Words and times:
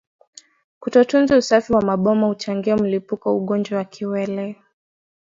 Kutotunza 0.79 1.37
usafi 1.37 1.73
wa 1.73 1.81
maboma 1.81 2.27
huchangia 2.27 2.77
mlipuko 2.77 3.29
wa 3.29 3.35
ugonjwa 3.35 3.77
wa 3.77 3.85
kiwele 3.85 4.61